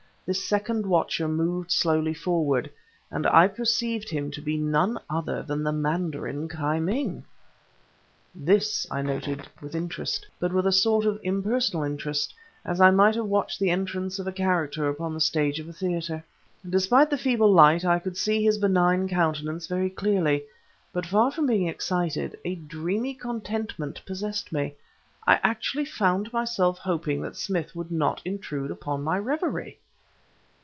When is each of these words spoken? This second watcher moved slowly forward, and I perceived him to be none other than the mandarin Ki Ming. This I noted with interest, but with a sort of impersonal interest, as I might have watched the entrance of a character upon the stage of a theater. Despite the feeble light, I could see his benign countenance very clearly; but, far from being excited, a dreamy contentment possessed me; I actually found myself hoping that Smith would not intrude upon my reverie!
This 0.23 0.47
second 0.47 0.85
watcher 0.85 1.27
moved 1.27 1.71
slowly 1.71 2.13
forward, 2.13 2.69
and 3.09 3.27
I 3.27 3.49
perceived 3.49 4.07
him 4.09 4.31
to 4.31 4.39
be 4.39 4.55
none 4.55 4.97
other 5.09 5.43
than 5.43 5.61
the 5.63 5.73
mandarin 5.73 6.47
Ki 6.47 6.79
Ming. 6.79 7.25
This 8.33 8.87
I 8.89 9.01
noted 9.01 9.49
with 9.61 9.75
interest, 9.75 10.25
but 10.39 10.53
with 10.53 10.65
a 10.65 10.71
sort 10.71 11.03
of 11.03 11.19
impersonal 11.21 11.83
interest, 11.83 12.33
as 12.63 12.79
I 12.79 12.91
might 12.91 13.15
have 13.15 13.25
watched 13.25 13.59
the 13.59 13.71
entrance 13.71 14.19
of 14.19 14.27
a 14.27 14.31
character 14.31 14.87
upon 14.87 15.13
the 15.13 15.19
stage 15.19 15.59
of 15.59 15.67
a 15.67 15.73
theater. 15.73 16.23
Despite 16.69 17.09
the 17.09 17.17
feeble 17.17 17.51
light, 17.51 17.83
I 17.83 17.99
could 17.99 18.15
see 18.15 18.41
his 18.41 18.57
benign 18.57 19.09
countenance 19.09 19.67
very 19.67 19.89
clearly; 19.89 20.45
but, 20.93 21.05
far 21.05 21.31
from 21.31 21.45
being 21.47 21.67
excited, 21.67 22.39
a 22.45 22.55
dreamy 22.55 23.15
contentment 23.15 24.01
possessed 24.05 24.53
me; 24.53 24.75
I 25.27 25.41
actually 25.43 25.85
found 25.85 26.31
myself 26.31 26.77
hoping 26.77 27.21
that 27.23 27.35
Smith 27.35 27.75
would 27.75 27.91
not 27.91 28.21
intrude 28.23 28.71
upon 28.71 29.03
my 29.03 29.19
reverie! 29.19 29.77